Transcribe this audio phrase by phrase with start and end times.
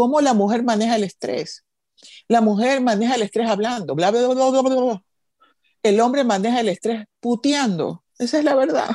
[0.00, 1.66] cómo la mujer maneja el estrés.
[2.26, 5.02] La mujer maneja el estrés hablando, bla, bla, bla, bla, bla.
[5.82, 8.02] El hombre maneja el estrés puteando.
[8.18, 8.88] Esa es la verdad.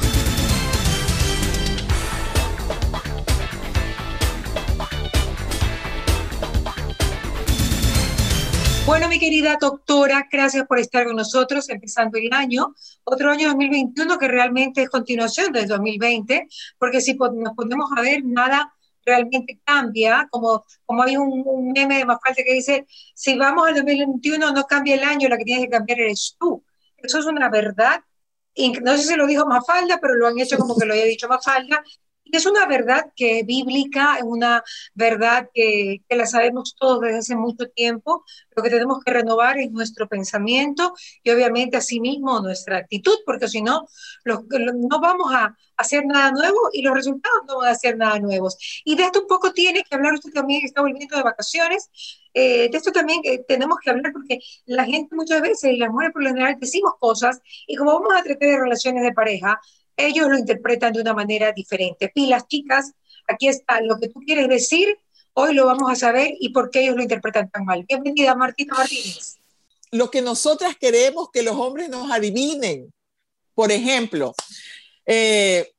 [8.88, 14.18] Bueno, mi querida doctora, gracias por estar con nosotros empezando el año, otro año 2021
[14.18, 16.48] que realmente es continuación del 2020,
[16.80, 18.75] porque si nos ponemos a ver, nada
[19.06, 24.52] realmente cambia, como, como hay un, meme de Mafalda que dice, si vamos al 2021
[24.52, 26.64] no cambia el año, la que tienes que cambiar eres tú.
[26.98, 28.02] Eso es una verdad,
[28.82, 31.28] no sé si lo dijo Mafalda, pero lo han hecho como que lo haya dicho
[31.28, 31.84] Mafalda,
[32.32, 37.36] es una verdad que bíblica, es una verdad que, que, la sabemos todos desde hace
[37.36, 38.24] mucho tiempo.
[38.56, 40.94] Lo que tenemos que renovar es nuestro pensamiento
[41.24, 43.88] y obviamente asimismo nuestra actitud, porque si no,
[44.26, 48.58] no vamos a hacer nada nuevo y los resultados no van a ser nada nuevos.
[48.84, 51.90] Y de esto un poco tiene que hablar usted también que está volviendo de vacaciones.
[52.34, 55.90] Eh, de esto también eh, tenemos que hablar porque la gente muchas veces, y las
[55.90, 59.60] mujeres por lo general, decimos cosas y como vamos a tratar de relaciones de pareja,
[59.98, 62.10] ellos lo interpretan de una manera diferente.
[62.10, 62.92] Pilas, chicas,
[63.28, 64.98] aquí está lo que tú quieres decir,
[65.34, 67.86] hoy lo vamos a saber y por qué ellos lo interpretan tan mal.
[67.88, 69.38] Bienvenida, Martina Martínez.
[69.92, 72.92] Lo que nosotras queremos que los hombres nos adivinen.
[73.54, 74.34] Por ejemplo,
[75.06, 75.72] eh,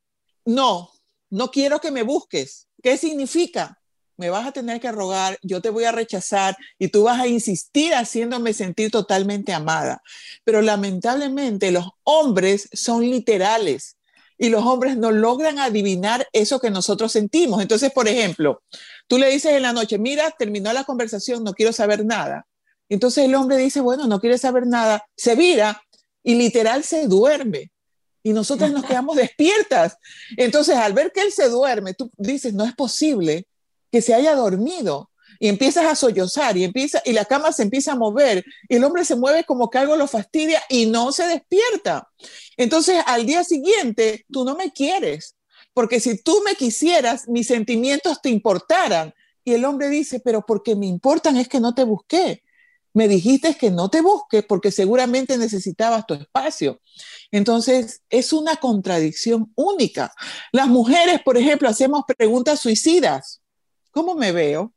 [0.45, 0.91] no,
[1.31, 2.69] no quiero que me busques.
[2.83, 3.79] ¿Qué significa?
[4.17, 7.27] Me vas a tener que rogar, yo te voy a rechazar y tú vas a
[7.27, 10.03] insistir haciéndome sentir totalmente amada.
[10.43, 13.96] Pero lamentablemente los hombres son literales
[14.39, 17.63] y los hombres no logran adivinar eso que nosotros sentimos.
[17.63, 18.63] Entonces, por ejemplo,
[19.07, 22.47] tú le dices en la noche, mira, terminó la conversación, no quiero saber nada.
[22.89, 25.83] Entonces el hombre dice, bueno, no quiere saber nada, se vira
[26.23, 27.71] y literal se duerme.
[28.23, 29.97] Y nosotros nos quedamos despiertas.
[30.37, 33.47] Entonces, al ver que él se duerme, tú dices, no es posible
[33.91, 37.93] que se haya dormido y empiezas a sollozar y empieza y la cama se empieza
[37.93, 41.27] a mover y el hombre se mueve como que algo lo fastidia y no se
[41.27, 42.09] despierta.
[42.57, 45.37] Entonces, al día siguiente, tú no me quieres,
[45.77, 49.13] porque si tú me quisieras, mis sentimientos te importaran.
[49.45, 52.43] Y el hombre dice, pero porque me importan es que no te busqué.
[52.95, 56.81] Me dijiste que no te busque porque seguramente necesitabas tu espacio.
[57.31, 60.15] Entonces, es una contradicción única.
[60.51, 63.43] Las mujeres, por ejemplo, hacemos preguntas suicidas.
[63.91, 64.73] ¿Cómo me veo?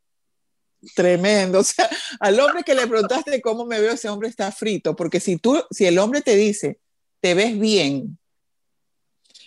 [0.94, 1.60] Tremendo.
[1.60, 1.88] O sea,
[2.20, 5.62] al hombre que le preguntaste cómo me veo, ese hombre está frito, porque si tú,
[5.70, 6.78] si el hombre te dice,
[7.20, 8.18] te ves bien,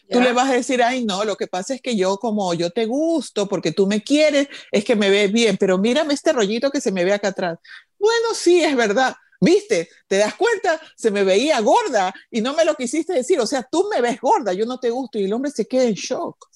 [0.10, 2.70] tú le vas a decir, ay, no, lo que pasa es que yo como yo
[2.70, 6.70] te gusto, porque tú me quieres, es que me ves bien, pero mírame este rollito
[6.70, 7.58] que se me ve acá atrás.
[7.98, 9.16] Bueno, sí, es verdad.
[9.42, 9.90] ¿Viste?
[10.08, 10.80] ¿Te das cuenta?
[10.96, 13.40] Se me veía gorda y no me lo quisiste decir.
[13.42, 15.84] O sea, tú me ves gorda, yo no te gusto y el hombre se queda
[15.84, 16.48] en shock.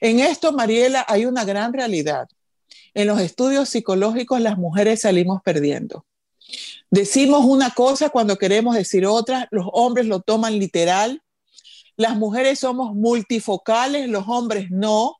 [0.00, 2.28] En esto, Mariela, hay una gran realidad
[2.94, 6.04] en los estudios psicológicos las mujeres salimos perdiendo.
[6.90, 11.22] Decimos una cosa cuando queremos decir otra, los hombres lo toman literal,
[11.96, 15.16] las mujeres somos multifocales, los hombres no.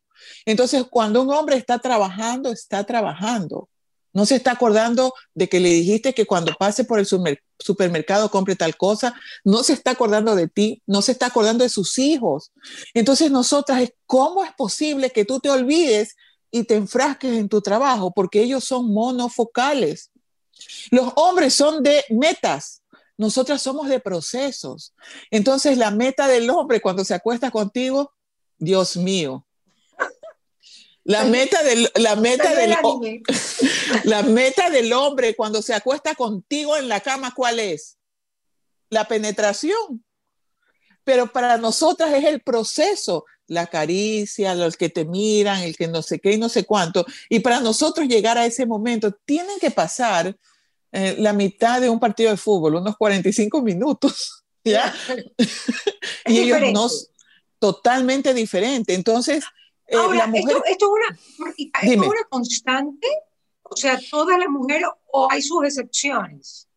[0.47, 3.69] Entonces, cuando un hombre está trabajando, está trabajando.
[4.13, 7.07] No se está acordando de que le dijiste que cuando pase por el
[7.59, 9.15] supermercado compre tal cosa,
[9.45, 12.53] no se está acordando de ti, no se está acordando de sus hijos.
[12.95, 16.17] Entonces, nosotras, ¿cómo es posible que tú te olvides
[16.51, 20.11] y te enfrasques en tu trabajo, porque ellos son monofocales.
[20.91, 22.83] Los hombres son de metas,
[23.17, 24.95] nosotras somos de procesos.
[25.31, 28.13] Entonces la meta del hombre cuando se acuesta contigo,
[28.59, 29.45] Dios mío.
[31.05, 32.77] La meta del, la meta del,
[34.05, 37.97] la meta del hombre cuando se acuesta contigo en la cama, ¿cuál es?
[38.91, 40.05] La penetración.
[41.05, 46.03] Pero para nosotras es el proceso la caricia, los que te miran, el que no
[46.03, 47.05] sé qué y no sé cuánto.
[47.29, 50.37] Y para nosotros llegar a ese momento, tienen que pasar
[50.93, 54.95] eh, la mitad de un partido de fútbol, unos 45 minutos, ¿ya?
[56.27, 56.89] y ellos no,
[57.59, 58.95] totalmente diferente.
[58.95, 59.45] Entonces,
[59.87, 60.59] eh, la mujer...
[60.67, 60.91] ¿esto,
[61.57, 63.09] es una, una constante?
[63.63, 66.69] O sea, ¿todas las mujeres o hay sus excepciones?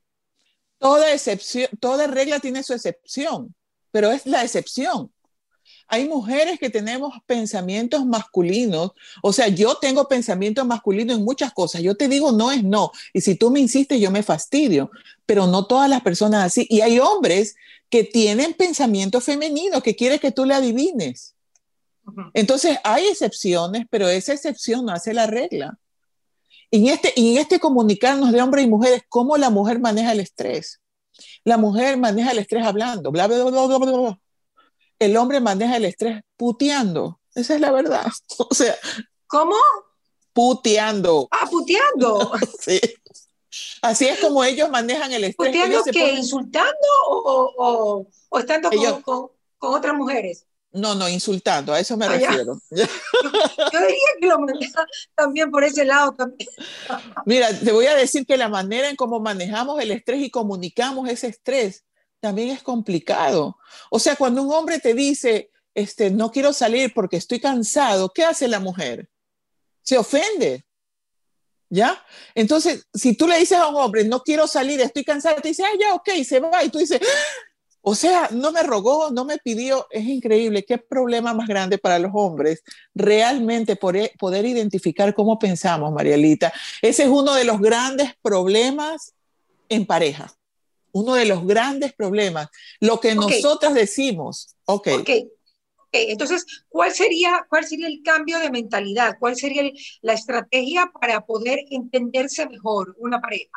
[0.78, 3.54] Toda excepción, toda regla tiene su excepción,
[3.92, 5.12] pero es la excepción
[5.92, 8.92] hay mujeres que tenemos pensamientos masculinos,
[9.22, 12.92] o sea, yo tengo pensamientos masculinos en muchas cosas, yo te digo no es no,
[13.12, 14.90] y si tú me insistes yo me fastidio,
[15.26, 17.56] pero no todas las personas así, y hay hombres
[17.90, 21.36] que tienen pensamiento femenino, que quiere que tú le adivines.
[22.34, 25.78] Entonces, hay excepciones, pero esa excepción no hace la regla.
[26.70, 30.22] Y en este, en este comunicarnos de hombres y mujeres, ¿cómo la mujer maneja el
[30.22, 30.80] estrés?
[31.44, 34.20] La mujer maneja el estrés hablando, bla, bla, bla, bla, bla, bla
[35.02, 37.20] el hombre maneja el estrés puteando.
[37.34, 38.06] Esa es la verdad.
[38.38, 38.76] O sea,
[39.28, 39.56] ¿cómo?
[40.34, 41.28] puteando.
[41.32, 42.32] Ah, puteando.
[42.60, 42.80] sí.
[43.82, 45.50] Así es como ellos manejan el estrés.
[45.50, 46.14] ¿Puteando qué?
[46.14, 48.70] ¿Insultando o, o, estando
[49.04, 50.46] con, otras mujeres?
[50.72, 52.58] No, no, insultando, a eso me ah, refiero.
[52.72, 52.86] Yo,
[53.82, 56.50] diría que lo maneja también por ese lado también.
[57.26, 61.10] Mira, te voy a decir que la manera en cómo manejamos el estrés y comunicamos
[61.10, 61.84] ese estrés
[62.22, 63.58] también es complicado.
[63.90, 68.24] O sea, cuando un hombre te dice, este, no quiero salir porque estoy cansado, ¿qué
[68.24, 69.10] hace la mujer?
[69.82, 70.66] Se ofende.
[71.70, 72.06] ¿Ya?
[72.36, 75.64] Entonces, si tú le dices a un hombre, no quiero salir, estoy cansado, te dice,
[75.64, 76.64] ah, ya, ok, se va.
[76.64, 77.00] Y tú dices,
[77.82, 79.88] o sea, no me rogó, no me pidió.
[79.90, 80.66] Es increíble.
[80.66, 82.62] Qué problema más grande para los hombres
[82.94, 86.54] realmente poder, poder identificar cómo pensamos, Marielita.
[86.82, 89.14] Ese es uno de los grandes problemas
[89.70, 90.32] en pareja.
[90.94, 92.50] Uno de los grandes problemas.
[92.80, 94.56] Lo que nosotras decimos.
[94.66, 94.88] Ok.
[95.02, 95.30] okay.
[95.92, 99.18] Entonces, ¿cuál sería, ¿cuál sería el cambio de mentalidad?
[99.20, 99.70] ¿Cuál sería
[100.02, 103.52] la estrategia para poder entenderse mejor una pareja?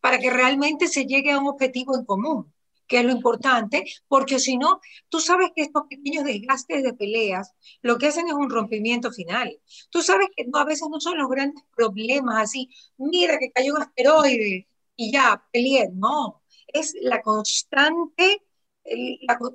[0.00, 2.52] Para que realmente se llegue a un objetivo en común
[2.86, 7.52] que es lo importante, porque si no, tú sabes que estos pequeños desgastes de peleas
[7.82, 9.58] lo que hacen es un rompimiento final.
[9.90, 13.74] Tú sabes que no, a veces no son los grandes problemas así, mira que cayó
[13.74, 18.42] un asteroide y ya, peleé, no, es la constante,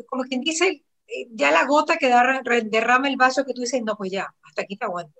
[0.08, 0.84] como quien dice,
[1.32, 2.12] ya la gota que
[2.66, 5.20] derrama el vaso que tú dices, no, pues ya, hasta aquí te aguanto.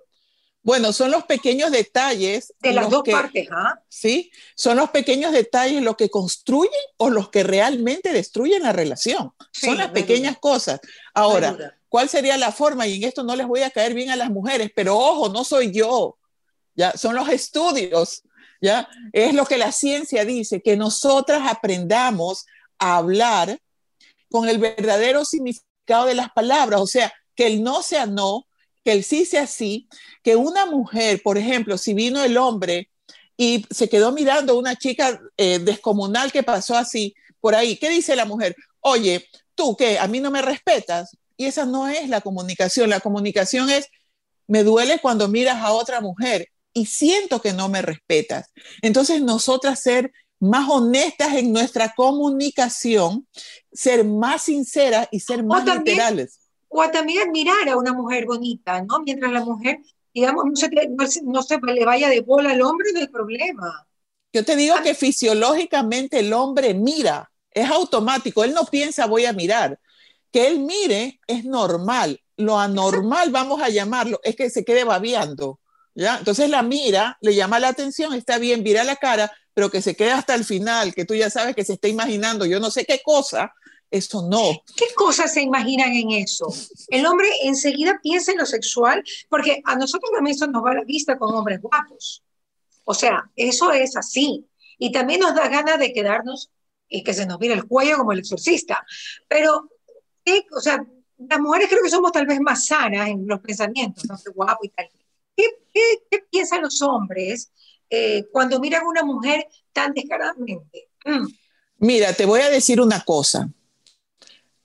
[0.64, 2.54] Bueno, son los pequeños detalles.
[2.60, 3.80] De las dos partes, ¿ah?
[3.88, 9.32] Sí, son los pequeños detalles los que construyen o los que realmente destruyen la relación.
[9.52, 10.80] son las pequeñas cosas.
[11.14, 12.86] Ahora, ¿cuál sería la forma?
[12.86, 15.42] Y en esto no les voy a caer bien a las mujeres, pero ojo, no
[15.42, 16.16] soy yo.
[16.76, 18.22] Ya, son los estudios.
[19.12, 22.46] Es lo que la ciencia dice, que nosotras aprendamos
[22.78, 23.58] a hablar
[24.30, 26.80] con el verdadero significado de las palabras.
[26.80, 28.46] O sea, que el no sea no,
[28.84, 29.88] que el sí sea sí,
[30.22, 32.88] que una mujer, por ejemplo, si vino el hombre
[33.36, 37.88] y se quedó mirando a una chica eh, descomunal que pasó así por ahí, ¿qué
[37.88, 38.54] dice la mujer?
[38.80, 41.16] Oye, tú qué, a mí no me respetas.
[41.36, 42.88] Y esa no es la comunicación.
[42.90, 43.88] La comunicación es,
[44.46, 48.50] me duele cuando miras a otra mujer y siento que no me respetas.
[48.82, 53.26] Entonces, nosotras ser más honestas en nuestra comunicación,
[53.72, 56.42] ser más sinceras y ser más literales
[56.72, 59.00] o también admirar a una mujer bonita, ¿no?
[59.00, 59.80] Mientras la mujer,
[60.14, 63.86] digamos, no se, no, se le vaya de bola al hombre, del problema.
[64.32, 69.34] Yo te digo que fisiológicamente el hombre mira, es automático, él no piensa voy a
[69.34, 69.78] mirar.
[70.30, 72.18] Que él mire es normal.
[72.38, 75.60] Lo anormal, vamos a llamarlo, es que se quede babeando.
[75.94, 76.18] ¿Ya?
[76.18, 79.94] Entonces la mira, le llama la atención, está bien, mira la cara, pero que se
[79.94, 82.84] quede hasta el final, que tú ya sabes que se está imaginando yo no sé
[82.84, 83.52] qué cosa,
[83.92, 84.62] eso no.
[84.74, 86.46] ¿Qué cosas se imaginan en eso?
[86.88, 90.74] El hombre enseguida piensa en lo sexual, porque a nosotros también eso nos va a
[90.76, 92.22] la vista con hombres guapos.
[92.84, 94.46] O sea, eso es así.
[94.78, 96.50] Y también nos da ganas de quedarnos
[96.88, 98.84] y que se nos mire el cuello como el exorcista.
[99.28, 99.70] Pero,
[100.56, 100.84] o sea,
[101.18, 104.16] las mujeres creo que somos tal vez más sanas en los pensamientos, ¿no?
[104.34, 104.88] guapo y tal.
[105.72, 107.50] ¿Qué, piensan los hombres
[107.90, 110.88] eh, cuando miran a una mujer tan descaradamente?
[111.04, 111.26] Mm.
[111.78, 113.48] Mira, te voy a decir una cosa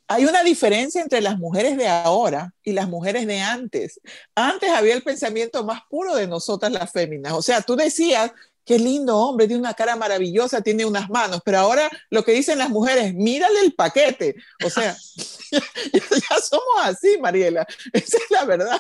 [0.08, 4.00] hay una diferencia entre las mujeres de ahora y las mujeres de antes.
[4.36, 7.34] Antes había el pensamiento más puro de nosotras las féminas.
[7.34, 8.32] O sea, tú decías,
[8.68, 12.60] qué lindo hombre, tiene una cara maravillosa, tiene unas manos, pero ahora lo que dicen
[12.60, 14.36] las mujeres, mírale el paquete.
[14.64, 14.96] O sea,
[15.52, 17.66] ya, somos así, Mariela.
[17.94, 18.78] Esa es la verdad.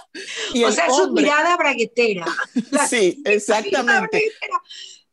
[0.54, 2.26] o sea, su mirada braguetera.
[2.90, 4.30] sí, exactamente.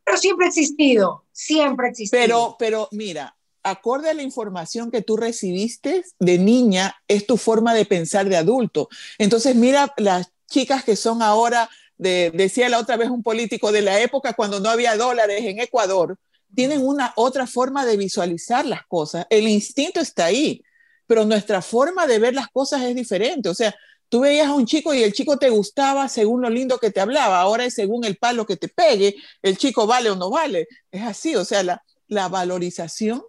[0.03, 2.21] pero siempre ha existido, siempre ha existido.
[2.21, 7.75] Pero, pero mira, acorde a la información que tú recibiste de niña, es tu forma
[7.75, 8.89] de pensar de adulto.
[9.19, 13.83] Entonces, mira las chicas que son ahora, de, decía la otra vez un político de
[13.83, 16.19] la época cuando no había dólares en Ecuador,
[16.55, 19.27] tienen una otra forma de visualizar las cosas.
[19.31, 20.63] El instinto está ahí,
[21.07, 23.49] pero nuestra forma de ver las cosas es diferente.
[23.49, 23.75] O sea,
[24.09, 27.01] tú veías a un chico y el chico te gustaba según lo lindo que te
[27.01, 30.69] hablaba, ahora es según el palo que te pegue, el chico vale o no vale.
[30.91, 33.23] Es así, o sea, la, la valorización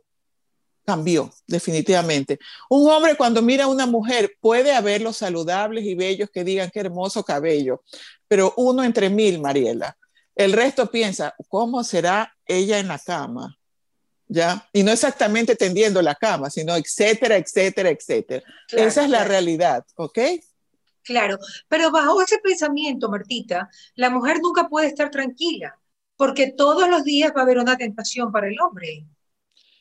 [0.85, 2.39] cambió definitivamente.
[2.69, 6.69] Un hombre cuando mira a una mujer puede haber los saludables y bellos que digan
[6.71, 7.83] qué hermoso cabello,
[8.27, 9.97] pero uno entre mil, Mariela.
[10.35, 13.57] El resto piensa, ¿cómo será ella en la cama?
[14.27, 14.67] ¿Ya?
[14.73, 18.43] Y no exactamente tendiendo la cama, sino etcétera, etcétera, etcétera.
[18.69, 20.19] Esa es la realidad, ¿ok?
[21.03, 21.37] Claro,
[21.67, 25.79] pero bajo ese pensamiento, Martita, la mujer nunca puede estar tranquila,
[26.17, 29.05] porque todos los días va a haber una tentación para el hombre.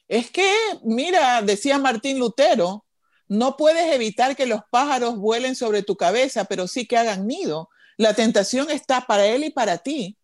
[0.09, 0.51] Es que,
[0.83, 2.85] mira, decía Martín Lutero,
[3.29, 7.71] no puedes evitar que los pájaros vuelen sobre tu cabeza, pero sí que hagan nido.
[7.97, 10.19] La tentación está para él y para ti,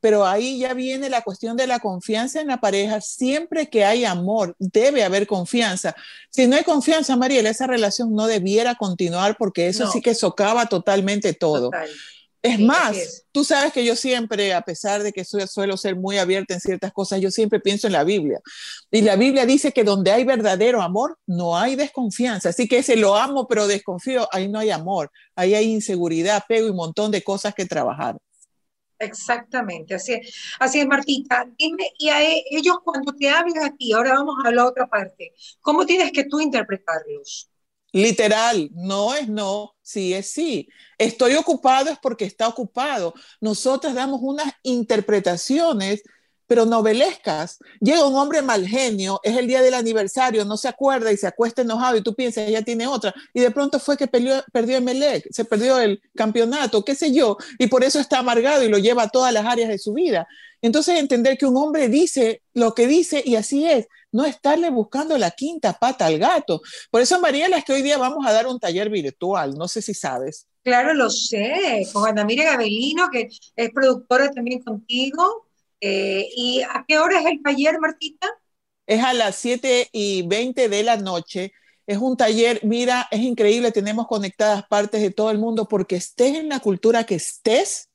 [0.00, 3.00] pero ahí ya viene la cuestión de la confianza en la pareja.
[3.00, 5.94] Siempre que hay amor, debe haber confianza.
[6.30, 10.66] Si no hay confianza, Mariela, esa relación no debiera continuar porque eso sí que socava
[10.66, 11.70] totalmente todo.
[12.42, 16.18] Es más, tú sabes que yo siempre, a pesar de que soy, suelo ser muy
[16.18, 18.40] abierta en ciertas cosas, yo siempre pienso en la Biblia.
[18.90, 22.48] Y la Biblia dice que donde hay verdadero amor, no hay desconfianza.
[22.48, 26.66] Así que ese lo amo, pero desconfío, ahí no hay amor, ahí hay inseguridad, apego
[26.66, 28.16] y un montón de cosas que trabajar.
[28.98, 30.34] Exactamente, así es.
[30.58, 31.46] Así es, Martita.
[31.56, 34.88] Dime, y a e, ellos cuando te hablan a ti, ahora vamos a la otra
[34.88, 37.51] parte, ¿cómo tienes que tú interpretarlos?
[37.92, 40.68] Literal, no es no, sí es sí.
[40.96, 43.12] Estoy ocupado es porque está ocupado.
[43.40, 46.02] Nosotras damos unas interpretaciones,
[46.46, 47.58] pero novelescas.
[47.80, 51.26] Llega un hombre mal genio, es el día del aniversario, no se acuerda y se
[51.26, 53.14] acuesta enojado y tú piensas, ella tiene otra.
[53.34, 57.12] Y de pronto fue que perdió, perdió el Melec, se perdió el campeonato, qué sé
[57.12, 59.92] yo, y por eso está amargado y lo lleva a todas las áreas de su
[59.92, 60.26] vida.
[60.62, 65.18] Entonces entender que un hombre dice lo que dice y así es no estarle buscando
[65.18, 66.60] la quinta pata al gato.
[66.90, 69.82] Por eso, Mariela, es que hoy día vamos a dar un taller virtual, no sé
[69.82, 70.46] si sabes.
[70.62, 75.48] Claro, lo sé, con Ana Mira Gabelino, que es productora también contigo.
[75.80, 78.28] Eh, ¿Y a qué hora es el taller, Martita?
[78.86, 81.52] Es a las 7 y 20 de la noche.
[81.86, 86.36] Es un taller, mira, es increíble, tenemos conectadas partes de todo el mundo porque estés
[86.36, 87.88] en la cultura que estés,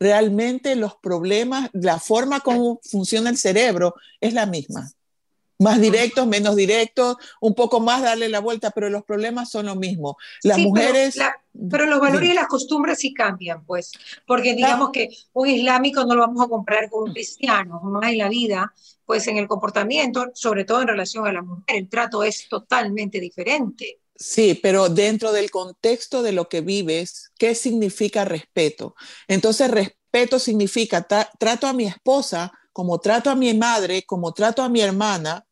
[0.00, 4.90] realmente los problemas, la forma como funciona el cerebro es la misma
[5.60, 9.76] más directos, menos directos, un poco más darle la vuelta, pero los problemas son lo
[9.76, 10.16] mismo.
[10.42, 11.16] Las mujeres...
[11.68, 13.92] Pero, los valores y las costumbres sí cambian, pues,
[14.24, 18.18] porque digamos que un islámico no lo vamos a comprar con un cristiano, más en
[18.18, 18.72] la vida,
[19.04, 23.18] pues en el comportamiento, sobre todo en relación a la mujer, el trato es totalmente
[23.18, 23.98] diferente.
[24.14, 28.94] Sí, pero dentro del contexto de lo que vives, ¿qué significa respeto?
[29.26, 34.68] Entonces, respeto significa trato a mi esposa como trato a mi madre, como trato a
[34.68, 35.44] mi hermana,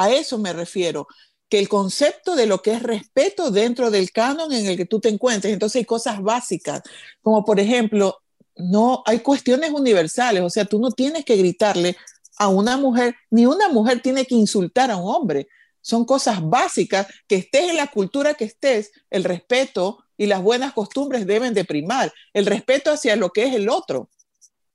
[0.00, 1.06] a eso me refiero,
[1.50, 4.98] que el concepto de lo que es respeto dentro del canon en el que tú
[4.98, 6.80] te encuentres, entonces hay cosas básicas,
[7.20, 8.16] como por ejemplo,
[8.56, 11.98] no hay cuestiones universales, o sea, tú no tienes que gritarle
[12.38, 15.48] a una mujer, ni una mujer tiene que insultar a un hombre.
[15.82, 20.72] Son cosas básicas que estés en la cultura que estés, el respeto y las buenas
[20.72, 24.08] costumbres deben de primar, el respeto hacia lo que es el otro.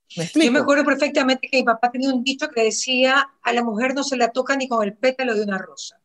[0.09, 3.93] Yo me acuerdo perfectamente que mi papá tenía un dicho que decía, a la mujer
[3.93, 5.99] no se la toca ni con el pétalo de una rosa.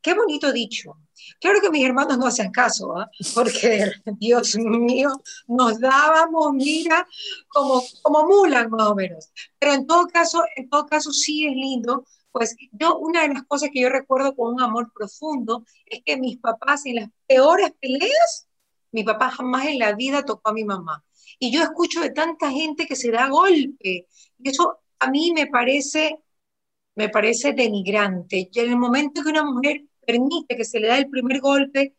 [0.00, 0.96] Qué bonito dicho.
[1.40, 3.08] Claro que mis hermanos no hacen caso, ¿ah?
[3.34, 5.10] porque, Dios mío,
[5.46, 7.06] nos dábamos, mira,
[7.48, 9.30] como, como mulas más o menos.
[9.58, 13.44] Pero en todo caso, en todo caso sí es lindo, pues yo, una de las
[13.44, 17.72] cosas que yo recuerdo con un amor profundo es que mis papás en las peores
[17.80, 18.48] peleas,
[18.90, 21.04] mi papá jamás en la vida tocó a mi mamá.
[21.38, 24.06] Y yo escucho de tanta gente que se da golpe.
[24.38, 26.18] Y eso a mí me parece,
[26.94, 28.48] me parece denigrante.
[28.52, 31.94] Y en el momento que una mujer permite que se le da el primer golpe,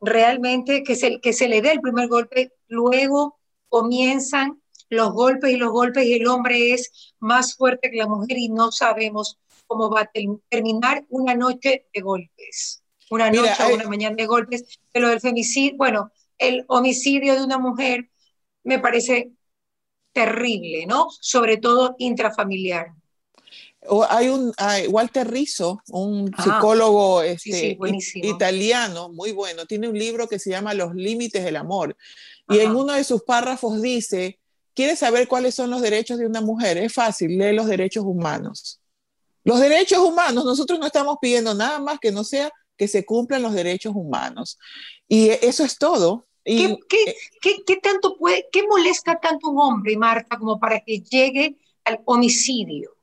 [0.00, 5.56] realmente que se, que se le dé el primer golpe, luego comienzan los golpes y
[5.56, 9.90] los golpes y el hombre es más fuerte que la mujer y no sabemos cómo
[9.90, 10.10] va a
[10.48, 15.76] terminar una noche de golpes, una noche o una mañana de golpes, pero el femicidio,
[15.76, 18.10] bueno, el homicidio de una mujer
[18.68, 19.32] me parece
[20.12, 21.08] terrible, ¿no?
[21.10, 22.88] Sobre todo intrafamiliar.
[24.10, 24.52] Hay un
[24.90, 27.78] Walter Rizzo, un ah, psicólogo este,
[28.16, 31.96] italiano, muy bueno, tiene un libro que se llama Los límites del amor.
[32.50, 34.38] Y en uno de sus párrafos dice,
[34.74, 36.76] ¿quieres saber cuáles son los derechos de una mujer?
[36.76, 38.80] Es fácil, lee los derechos humanos.
[39.44, 43.42] Los derechos humanos, nosotros no estamos pidiendo nada más que no sea que se cumplan
[43.42, 44.58] los derechos humanos.
[45.08, 46.27] Y eso es todo.
[46.50, 46.78] Eh,
[47.40, 52.96] ¿Qué, tanto puede, qué molesta tanto un hombre, Marta, como para que llegue al homicidio?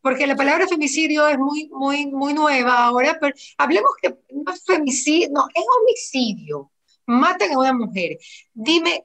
[0.00, 4.64] Porque la palabra femicidio es muy, muy, muy nueva ahora, pero hablemos que no es
[4.64, 6.70] femicidio, no, es homicidio.
[7.06, 8.18] Matan a una mujer.
[8.52, 9.04] Dime,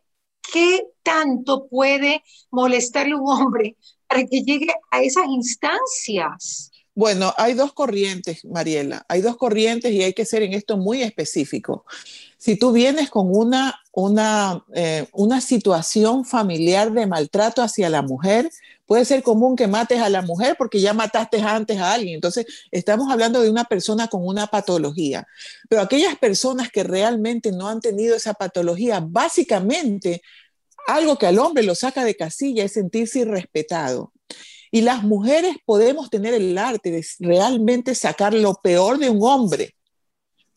[0.53, 3.77] ¿qué tanto puede molestarle un hombre
[4.07, 6.71] para que llegue a esas instancias?
[6.97, 11.03] Bueno, hay dos corrientes, Mariela, hay dos corrientes y hay que ser en esto muy
[11.03, 11.85] específico.
[12.39, 18.49] Si tú vienes con una, una, eh, una situación familiar de maltrato hacia la mujer,
[18.87, 22.15] puede ser común que mates a la mujer porque ya mataste antes a alguien.
[22.15, 25.27] Entonces, estamos hablando de una persona con una patología.
[25.69, 30.23] Pero aquellas personas que realmente no han tenido esa patología, básicamente,
[30.87, 34.13] algo que al hombre lo saca de casilla es sentirse irrespetado.
[34.71, 39.75] Y las mujeres podemos tener el arte de realmente sacar lo peor de un hombre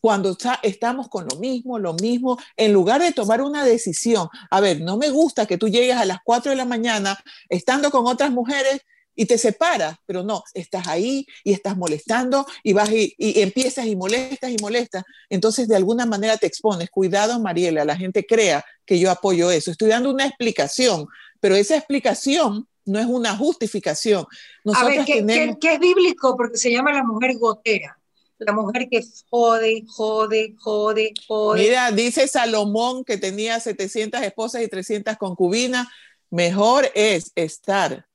[0.01, 4.27] cuando estamos con lo mismo, lo mismo, en lugar de tomar una decisión.
[4.49, 7.17] A ver, no me gusta que tú llegues a las 4 de la mañana
[7.49, 8.81] estando con otras mujeres
[9.13, 13.95] y te separas, pero no, estás ahí y estás molestando y vas y, empiezas y
[13.95, 15.03] molestas y molestas.
[15.29, 16.89] Entonces, de alguna manera te expones.
[16.89, 19.69] Cuidado, Mariela, la gente crea que yo apoyo eso.
[19.69, 21.05] Estoy dando una explicación,
[21.39, 24.25] pero esa explicación no es una justificación.
[24.73, 26.35] a ver, ¿qué, es bíblico?
[26.35, 27.97] Porque se llama la mujer gotera.
[28.39, 31.61] La mujer que jode, jode, jode, jode.
[31.61, 35.87] Mira, dice Salomón que tenía 700 esposas y 300 concubinas.
[36.31, 38.07] Mejor es estar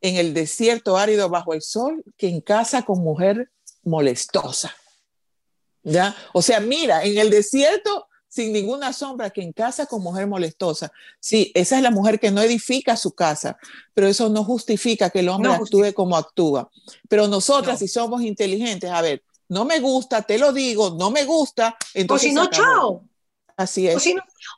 [0.00, 3.50] en el desierto árido bajo el sol que en casa con mujer
[3.82, 4.72] molestosa.
[5.82, 6.14] ¿Ya?
[6.32, 10.90] O sea, mira, en el desierto sin ninguna sombra que en casa con mujer molestosa.
[11.20, 13.56] Sí, esa es la mujer que no edifica su casa,
[13.94, 16.68] pero eso no justifica que el hombre actúe como actúa.
[17.08, 21.24] Pero nosotras, si somos inteligentes, a ver, no me gusta, te lo digo, no me
[21.24, 22.26] gusta, entonces.
[22.26, 23.04] O si no, chao.
[23.56, 24.04] Así es.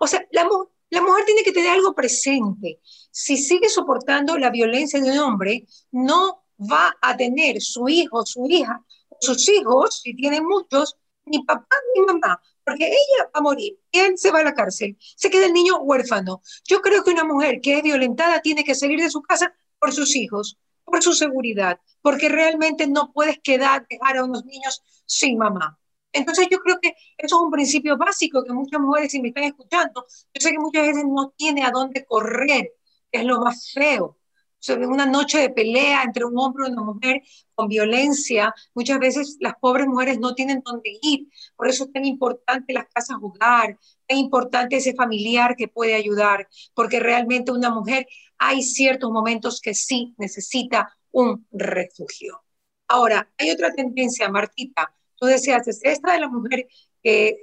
[0.01, 0.49] O, sea, la,
[0.89, 2.81] la mujer tiene que tener algo presente.
[3.11, 8.47] Si sigue soportando la violencia de un hombre, no va a tener su hijo, su
[8.49, 8.83] hija,
[9.21, 14.19] sus hijos, si tiene muchos, ni papá ni mamá, porque ella va a morir él
[14.19, 14.97] se va a la cárcel.
[15.17, 16.43] Se queda el niño huérfano.
[16.65, 19.93] Yo creo que una mujer que es violentada tiene que salir de su casa por
[19.93, 25.39] sus hijos, por su seguridad, porque realmente no puedes quedar, dejar a unos niños sin
[25.39, 25.79] mamá.
[26.13, 29.45] Entonces yo creo que eso es un principio básico que muchas mujeres, si me están
[29.45, 32.73] escuchando, yo sé que muchas veces no tiene a dónde correr,
[33.13, 34.19] es lo más feo.
[34.59, 37.23] Sobre una noche de pelea entre un hombre y una mujer
[37.55, 41.29] con violencia, muchas veces las pobres mujeres no tienen dónde ir.
[41.57, 46.49] Por eso es tan importante las casas jugar, tan importante ese familiar que puede ayudar,
[46.75, 48.07] porque realmente una mujer
[48.39, 52.43] hay ciertos momentos que sí necesita un refugio.
[52.89, 56.67] Ahora, hay otra tendencia, Martita, tú decías, es esta de la mujer
[57.03, 57.39] que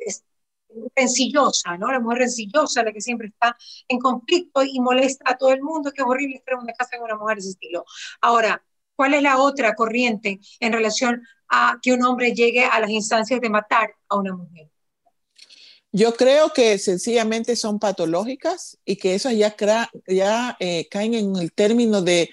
[0.96, 1.92] rencillosa, ¿no?
[1.92, 3.56] La mujer rencillosa, la que siempre está
[3.88, 6.98] en conflicto y molesta a todo el mundo, que es horrible estar en una casa
[6.98, 7.86] con una mujer de ese estilo.
[8.22, 8.64] Ahora,
[8.96, 13.40] ¿cuál es la otra corriente en relación a que un hombre llegue a las instancias
[13.42, 14.70] de matar a una mujer?
[15.96, 19.56] Yo creo que sencillamente son patológicas y que eso ya,
[20.08, 22.32] ya eh, caen en el término de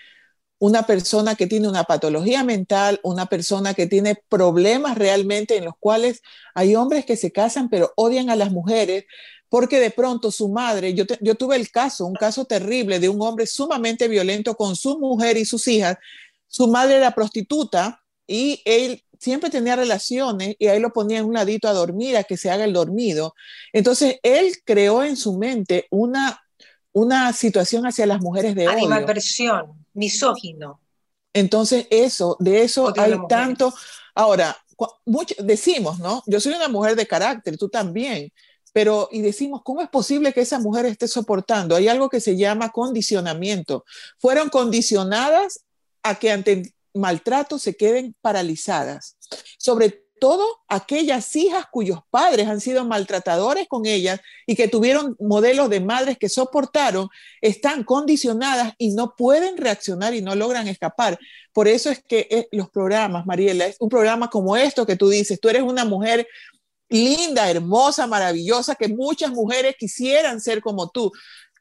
[0.60, 5.74] una persona que tiene una patología mental, una persona que tiene problemas realmente en los
[5.80, 6.22] cuales
[6.54, 9.06] hay hombres que se casan pero odian a las mujeres
[9.48, 13.20] porque de pronto su madre, yo, yo tuve el caso, un caso terrible de un
[13.22, 15.96] hombre sumamente violento con su mujer y sus hijas.
[16.46, 21.34] Su madre era prostituta y él siempre tenía relaciones y ahí lo ponía en un
[21.34, 23.34] ladito a dormir, a que se haga el dormido.
[23.72, 26.40] Entonces, él creó en su mente una,
[26.92, 28.88] una situación hacia las mujeres de odio
[29.94, 30.80] misógino.
[31.32, 33.72] Entonces, eso, de eso hay tanto.
[34.14, 34.56] Ahora,
[35.38, 36.22] decimos, ¿no?
[36.26, 38.32] Yo soy una mujer de carácter, tú también,
[38.72, 41.76] pero y decimos, ¿cómo es posible que esa mujer esté soportando?
[41.76, 43.84] Hay algo que se llama condicionamiento.
[44.18, 45.64] Fueron condicionadas
[46.02, 49.16] a que ante maltrato se queden paralizadas.
[49.58, 55.68] Sobre todo aquellas hijas cuyos padres han sido maltratadores con ellas y que tuvieron modelos
[55.70, 57.08] de madres que soportaron,
[57.40, 61.18] están condicionadas y no pueden reaccionar y no logran escapar.
[61.52, 65.08] Por eso es que eh, los programas, Mariela, es un programa como esto que tú
[65.08, 66.28] dices, tú eres una mujer
[66.88, 71.10] linda, hermosa, maravillosa, que muchas mujeres quisieran ser como tú.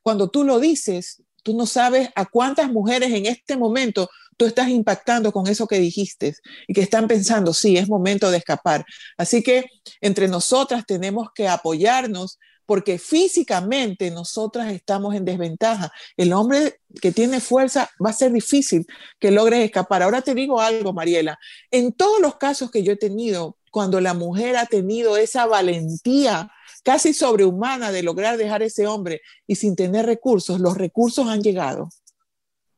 [0.04, 4.70] Cuando tú lo dices, tú no sabes a cuántas mujeres en este momento tú estás
[4.70, 6.34] impactando con eso que dijiste
[6.68, 8.86] y que están pensando, sí, es momento de escapar.
[9.18, 9.66] Así que
[10.00, 15.92] entre nosotras tenemos que apoyarnos porque físicamente nosotras estamos en desventaja.
[16.16, 18.86] El hombre que tiene fuerza va a ser difícil
[19.20, 20.04] que logre escapar.
[20.04, 21.38] Ahora te digo algo, Mariela,
[21.72, 26.52] en todos los casos que yo he tenido, cuando la mujer ha tenido esa valentía
[26.84, 31.90] casi sobrehumana de lograr dejar ese hombre y sin tener recursos, los recursos han llegado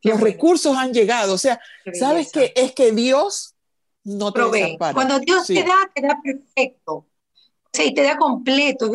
[0.04, 1.34] los recursos han llegado.
[1.34, 1.60] O sea,
[1.93, 2.54] ¿sabes qué?
[2.56, 3.56] Es que Dios
[4.04, 4.77] no te Provee.
[4.77, 7.08] Cuando Dios te da, te da perfecto.
[7.73, 8.91] Sí, te da completo.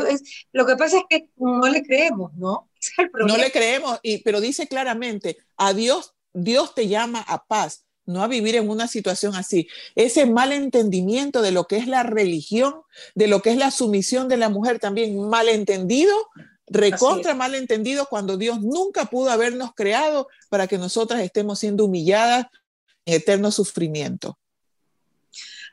[0.53, 2.69] lo que pasa es que no le creemos, ¿no?
[3.27, 8.23] no le creemos, y, pero dice claramente, a Dios, Dios te llama a paz, no
[8.23, 9.69] a vivir en una situación así.
[9.95, 12.75] Ese malentendimiento de lo que es la religión,
[13.15, 16.15] de lo que es la sumisión de la mujer, también malentendido,
[16.69, 22.47] recontra malentendido cuando Dios nunca pudo habernos creado para que nosotras estemos siendo humilladas
[23.05, 24.39] en eterno sufrimiento.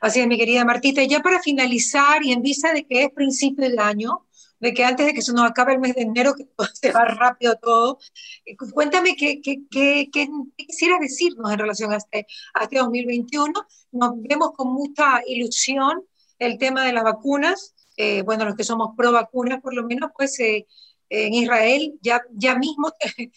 [0.00, 1.02] Así es, mi querida Martita.
[1.02, 4.26] Y ya para finalizar y en vista de que es principio del año,
[4.64, 7.04] de que antes de que se nos acabe el mes de enero, que se va
[7.04, 7.98] rápido todo,
[8.46, 13.52] eh, cuéntame qué, qué, qué, qué quisieras decirnos en relación a este, a este 2021.
[13.92, 16.02] Nos vemos con mucha ilusión
[16.38, 20.10] el tema de las vacunas eh, bueno, los que somos pro vacunas, por lo menos,
[20.16, 20.66] pues eh,
[21.14, 22.92] en Israel ya, ya mismo,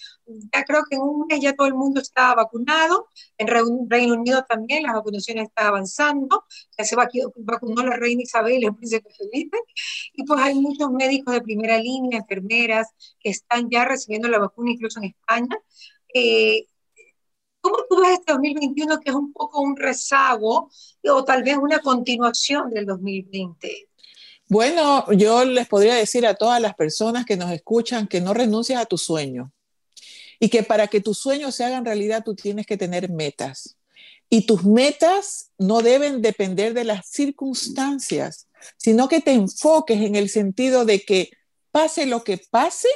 [0.54, 3.48] ya creo que en un mes ya todo el mundo está vacunado, en
[3.90, 6.46] Reino Unido también la vacunación está avanzando,
[6.78, 9.58] ya se vacunó la reina Isabel el príncipe Felipe,
[10.14, 12.88] y pues hay muchos médicos de primera línea, enfermeras,
[13.20, 15.58] que están ya recibiendo la vacuna incluso en España.
[16.14, 16.68] Eh,
[17.62, 20.70] ¿Cómo tú ves este 2021 que es un poco un rezago
[21.04, 23.90] o tal vez una continuación del 2020?
[24.50, 28.80] Bueno, yo les podría decir a todas las personas que nos escuchan que no renuncies
[28.80, 29.52] a tu sueño
[30.40, 33.78] y que para que tus sueños se hagan realidad tú tienes que tener metas.
[34.30, 40.30] Y tus metas no deben depender de las circunstancias, sino que te enfoques en el
[40.30, 41.30] sentido de que
[41.72, 42.90] pase lo que pase,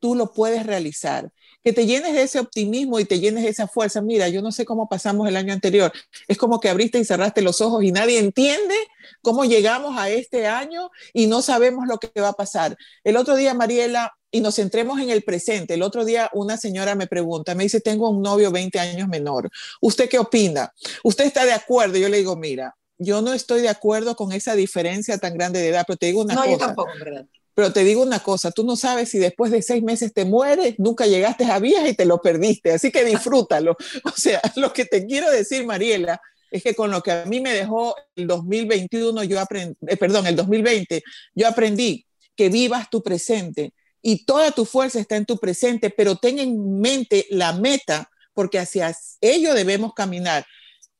[0.00, 3.68] tú lo puedes realizar que te llenes de ese optimismo y te llenes de esa
[3.68, 4.02] fuerza.
[4.02, 5.92] Mira, yo no sé cómo pasamos el año anterior.
[6.28, 8.74] Es como que abriste y cerraste los ojos y nadie entiende
[9.22, 12.76] cómo llegamos a este año y no sabemos lo que va a pasar.
[13.04, 15.74] El otro día, Mariela, y nos centremos en el presente.
[15.74, 19.50] El otro día una señora me pregunta, me dice, tengo un novio 20 años menor.
[19.80, 20.72] ¿Usted qué opina?
[21.04, 21.98] ¿Usted está de acuerdo?
[21.98, 25.68] Yo le digo, mira, yo no estoy de acuerdo con esa diferencia tan grande de
[25.68, 26.46] edad, pero te digo una cosa.
[26.46, 27.26] No, yo tampoco, ¿verdad?
[27.54, 30.74] Pero te digo una cosa, tú no sabes si después de seis meses te mueres,
[30.78, 33.76] nunca llegaste a vieja y te lo perdiste, así que disfrútalo.
[34.04, 37.40] O sea, lo que te quiero decir, Mariela, es que con lo que a mí
[37.40, 41.02] me dejó el 2021, yo aprendí, eh, perdón, el 2020,
[41.34, 46.16] yo aprendí que vivas tu presente y toda tu fuerza está en tu presente, pero
[46.16, 50.44] ten en mente la meta, porque hacia ello debemos caminar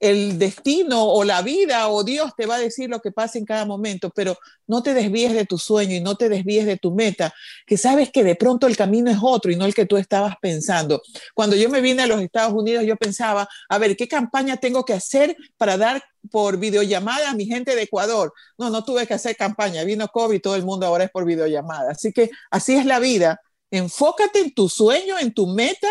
[0.03, 3.45] el destino o la vida o Dios te va a decir lo que pasa en
[3.45, 4.37] cada momento, pero
[4.67, 7.33] no te desvíes de tu sueño y no te desvíes de tu meta,
[7.65, 10.35] que sabes que de pronto el camino es otro y no el que tú estabas
[10.43, 11.01] pensando.
[11.35, 14.85] Cuando yo me vine a los Estados Unidos, yo pensaba, a ver, ¿qué campaña tengo
[14.85, 18.33] que hacer para dar por videollamada a mi gente de Ecuador?
[18.59, 21.93] No, no tuve que hacer campaña, vino COVID, todo el mundo ahora es por videollamada.
[21.93, 23.41] Así que así es la vida.
[23.71, 25.89] Enfócate en tu sueño, en tu meta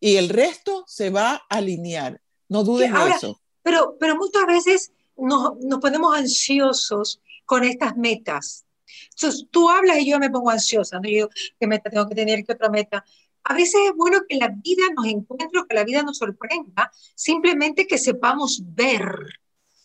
[0.00, 2.20] y el resto se va a alinear.
[2.48, 3.40] No dudes de eso.
[3.62, 8.64] Pero, pero muchas veces nos, nos, ponemos ansiosos con estas metas.
[9.14, 11.08] Entonces, tú hablas y yo me pongo ansiosa, ¿no?
[11.08, 12.44] Yo, ¿qué meta tengo que tener?
[12.44, 13.04] ¿Qué otra meta?
[13.44, 17.86] A veces es bueno que la vida nos encuentre, que la vida nos sorprenda, simplemente
[17.86, 19.02] que sepamos ver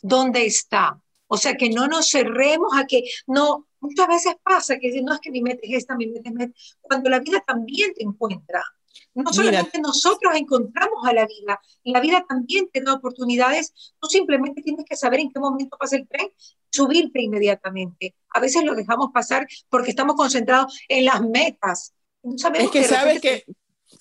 [0.02, 1.00] dónde está.
[1.28, 5.20] O sea, que no nos cerremos a que no, muchas veces pasa que no es
[5.20, 8.64] que mi meta es esta, mi meta es meta, cuando la vida también te encuentra.
[9.14, 14.62] No solamente nosotros encontramos a la vida, la vida también te da oportunidades, tú simplemente
[14.62, 16.28] tienes que saber en qué momento pasa el tren,
[16.72, 18.16] subirte inmediatamente.
[18.30, 21.94] A veces lo dejamos pasar porque estamos concentrados en las metas.
[22.24, 23.46] es que, sabes que,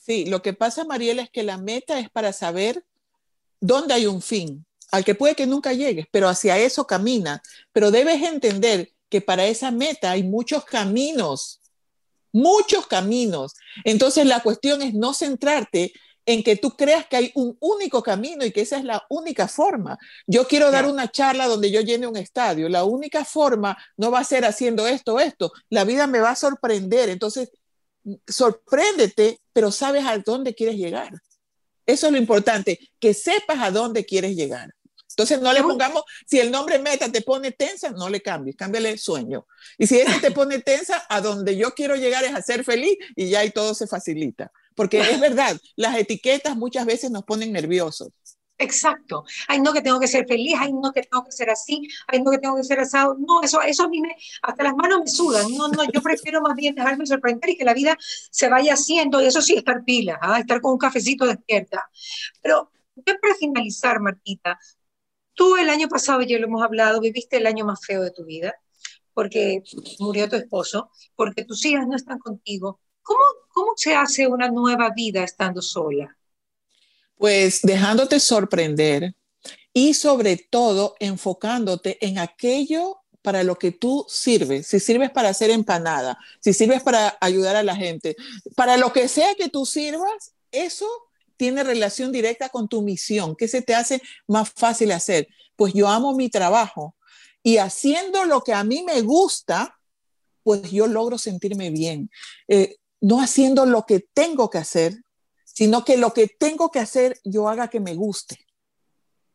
[0.01, 2.85] sí, lo que pasa, Mariela, es que la meta es para saber
[3.61, 7.43] dónde hay un fin, al que puede que nunca llegues, pero hacia eso camina.
[7.73, 11.62] Pero debes entender que para esa meta hay muchos caminos
[12.33, 13.55] muchos caminos.
[13.85, 15.93] Entonces la cuestión es no centrarte
[16.25, 19.49] en que tú creas que hay un único camino y que esa es la única
[19.49, 19.99] forma.
[20.27, 22.69] Yo quiero dar una charla donde yo llene un estadio.
[22.69, 25.53] La única forma no va a ser haciendo esto, esto.
[25.69, 27.09] La vida me va a sorprender.
[27.09, 27.51] Entonces,
[28.27, 31.13] sorpréndete, pero sabes a dónde quieres llegar.
[31.87, 34.73] Eso es lo importante, que sepas a dónde quieres llegar.
[35.13, 38.97] Entonces no le pongamos, si el nombre meta te pone tensa, no le cambies, cámbiale
[38.99, 39.47] sueño.
[39.79, 42.97] Y si ese te pone tensa, a donde yo quiero llegar es a ser feliz
[43.15, 44.51] y ya y todo se facilita.
[44.75, 48.09] Porque es verdad, las etiquetas muchas veces nos ponen nerviosos.
[48.59, 49.25] Exacto.
[49.49, 52.23] Ay, no que tengo que ser feliz, ay, no que tengo que ser así, ay,
[52.23, 53.17] no que tengo que ser asado.
[53.19, 55.47] No, eso, eso a mí me, hasta las manos me sudan.
[55.57, 59.21] No, no, yo prefiero más bien dejarme sorprender y que la vida se vaya haciendo,
[59.21, 60.39] y eso sí, estar pila, ¿ah?
[60.39, 61.89] estar con un cafecito despierta.
[62.41, 62.71] Pero,
[63.05, 64.59] para finalizar, Martita,
[65.35, 68.25] Tú el año pasado, ya lo hemos hablado, viviste el año más feo de tu
[68.25, 68.55] vida,
[69.15, 69.63] porque
[69.99, 72.81] murió tu esposo, porque tus hijas no están contigo.
[73.03, 76.17] ¿Cómo, cómo se hace una nueva vida estando sola?
[77.17, 79.15] Pues dejándote sorprender
[79.73, 85.51] y sobre todo enfocándote en aquello para lo que tú sirves, si sirves para hacer
[85.51, 88.17] empanada, si sirves para ayudar a la gente,
[88.57, 90.89] para lo que sea que tú sirvas, eso
[91.43, 93.35] tiene relación directa con tu misión.
[93.35, 95.27] ¿Qué se te hace más fácil hacer?
[95.57, 96.95] Pues yo amo mi trabajo
[97.43, 99.77] y haciendo lo que a mí me gusta,
[100.45, 102.13] pues yo logro sentirme bien.
[102.47, 105.03] Eh, no haciendo lo que tengo que hacer,
[105.43, 108.47] sino que lo que tengo que hacer yo haga que me guste.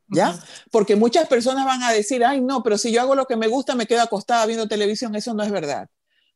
[0.08, 0.42] ¿Ya?
[0.72, 3.50] Porque muchas personas van a decir, ay, no, pero si yo hago lo que me
[3.50, 5.14] gusta, me quedo acostada viendo televisión.
[5.14, 5.90] Eso no es verdad.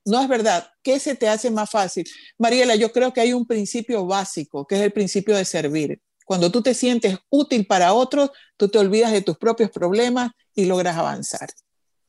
[0.06, 0.68] No es verdad.
[0.82, 2.06] ¿Qué se te hace más fácil?
[2.38, 6.02] Mariela, yo creo que hay un principio básico, que es el principio de servir.
[6.26, 10.66] Cuando tú te sientes útil para otros, tú te olvidas de tus propios problemas y
[10.66, 11.50] logras avanzar.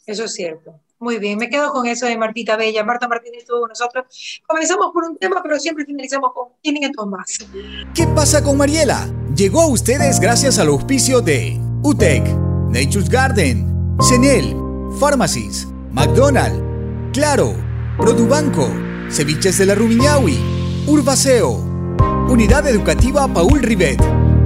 [0.06, 0.80] Eso es cierto.
[0.98, 2.84] Muy bien, me quedo con eso de Martita Bella.
[2.84, 4.04] Marta Martínez estuvo con nosotros.
[4.46, 7.38] Comenzamos por un tema, pero siempre finalizamos con 500 más.
[7.92, 9.12] ¿Qué pasa con Mariela?
[9.34, 12.24] Llegó a ustedes gracias al auspicio de UTEC,
[12.68, 14.54] Nature's Garden, Senel,
[15.00, 16.72] Pharmacies, McDonald's,
[17.12, 17.54] Claro,
[17.96, 18.68] Produbanco,
[19.10, 20.38] Ceviches de la Rumiñahui,
[20.86, 21.52] Urbaceo,
[22.28, 24.00] Unidad Educativa Paul Rivet,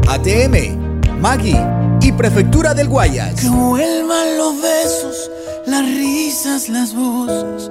[0.08, 1.56] ATM, Maggi
[2.00, 3.40] y Prefectura del Guayas.
[3.40, 5.30] Que vuelvan los besos
[5.66, 7.70] las risas, las voces